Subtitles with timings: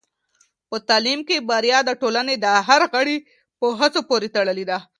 [0.69, 3.17] په تعلیم کې بریا د ټولنې د هر غړي
[3.59, 4.77] په هڅو پورې تړلې ده.